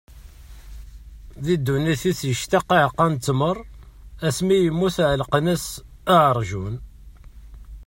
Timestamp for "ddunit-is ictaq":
1.59-2.67